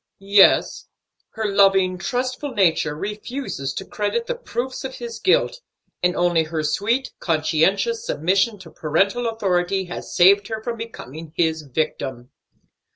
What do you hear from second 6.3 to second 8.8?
her sweet, conscientious submission to